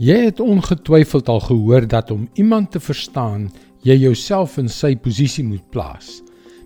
[0.00, 3.50] Jy het ongetwyfeld al gehoor dat om iemand te verstaan,
[3.84, 6.22] jy jouself in sy posisie moet plaas.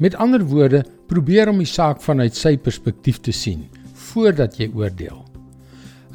[0.00, 3.66] Met ander woorde, probeer om die saak vanuit sy perspektief te sien
[4.10, 5.20] voordat jy oordeel.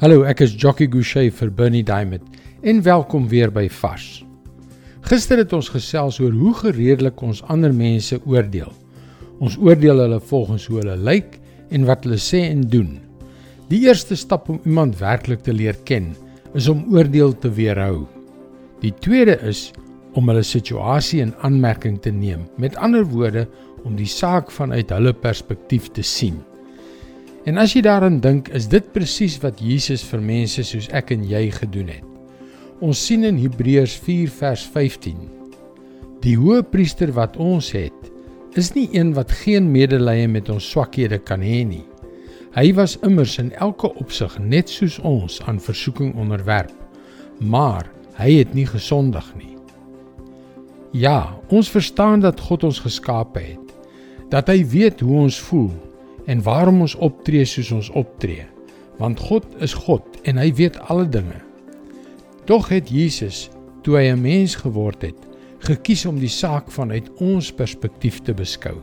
[0.02, 2.26] Hallo, ek is Jockey Gouchee vir Bernie Diamond
[2.66, 4.24] en welkom weer by Vars.
[5.06, 8.72] Gister het ons gesels oor hoe gereedelik ons ander mense oordeel.
[9.38, 11.38] Ons oordeel hulle volgens hoe hulle lyk
[11.70, 12.96] en wat hulle sê en doen.
[13.70, 16.16] Die eerste stap om iemand werklik te leer ken,
[16.56, 18.06] is om oordeel te weerhou.
[18.80, 19.70] Die tweede is
[20.16, 22.46] om hulle situasie in aanmerking te neem.
[22.56, 23.44] Met ander woorde,
[23.86, 26.40] om die saak vanuit hulle perspektief te sien.
[27.46, 31.22] En as jy daaraan dink, is dit presies wat Jesus vir mense soos ek en
[31.28, 32.06] jy gedoen het.
[32.82, 35.20] Ons sien in Hebreërs 4 vers 15.
[36.24, 38.10] Die hoëpriester wat ons het,
[38.58, 41.84] is nie een wat geen medelee met ons swakhede kan hê nie.
[42.56, 46.72] Hy was immers in elke opsig net soos ons aan versoeking onderwerp,
[47.36, 47.84] maar
[48.16, 49.52] hy het nie gesondig nie.
[50.96, 53.74] Ja, ons verstaan dat God ons geskaap het,
[54.32, 55.68] dat hy weet hoe ons voel
[56.24, 58.48] en waarom ons optree soos ons optree,
[58.96, 61.42] want God is God en hy weet alle dinge.
[62.48, 63.50] Tog het Jesus,
[63.84, 65.20] toe hy 'n mens geword het,
[65.60, 68.80] gekies om die saak vanuit ons perspektief te beskou.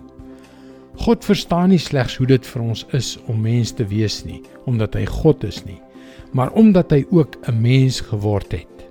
[1.04, 4.38] God verstaan nie slegs hoe dit vir ons is om mens te wees nie,
[4.70, 5.82] omdat hy God is nie,
[6.32, 8.86] maar omdat hy ook 'n mens geword het.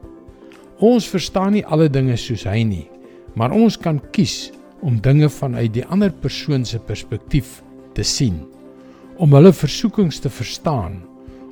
[0.76, 2.90] Ons verstaan nie alle dinge soos hy nie,
[3.34, 7.62] maar ons kan kies om dinge vanuit die ander persoon se perspektief
[7.94, 8.44] te sien,
[9.16, 11.00] om hulle versoekings te verstaan,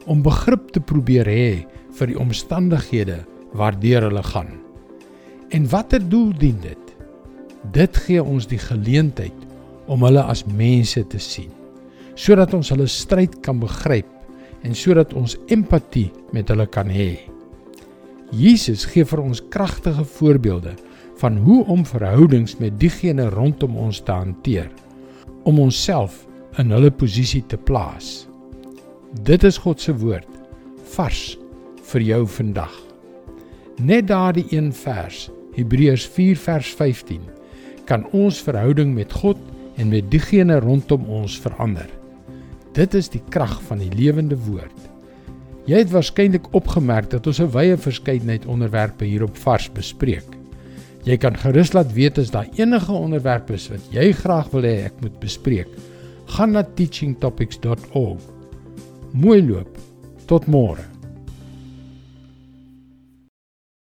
[0.05, 4.61] om begrip te probeer hê vir die omstandighede waardeur hulle gaan.
[5.51, 6.97] En watter doel dien dit?
[7.73, 9.40] Dit gee ons die geleentheid
[9.91, 11.51] om hulle as mense te sien
[12.21, 14.09] sodat ons hulle stryd kan begryp
[14.67, 17.15] en sodat ons empatie met hulle kan hê.
[18.37, 20.75] Jesus gee vir ons kragtige voorbeelde
[21.21, 24.69] van hoe om verhoudings met diegene rondom ons te hanteer
[25.49, 26.27] om onsself
[26.61, 28.27] in hulle posisie te plaas.
[29.27, 30.29] Dit is God se woord
[30.95, 31.39] vars
[31.91, 32.73] vir jou vandag.
[33.81, 37.23] Net daardie een vers, Hebreërs 4 vers 15,
[37.89, 39.41] kan ons verhouding met God
[39.81, 41.89] en met diegene rondom ons verander.
[42.77, 44.77] Dit is die krag van die lewende woord.
[45.69, 50.29] Jy het waarskynlik opgemerk dat ons 'n wye verskeidenheid onderwerpe hierop vars bespreek.
[51.05, 54.85] Jy kan gerus laat weet as daar enige onderwerpe is wat jy graag wil hê
[54.85, 55.69] ek moet bespreek.
[56.27, 58.21] Gaan na teachingtopics.org.
[59.13, 59.79] Mooi loop.
[60.27, 61.00] Tot môre.